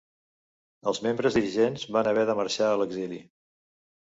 Els 0.91 1.01
membres 1.07 1.37
dirigents 1.39 1.85
van 1.99 2.09
haver 2.13 2.25
de 2.31 2.37
marxar 2.41 2.71
a 2.73 2.81
l'exili. 2.83 3.21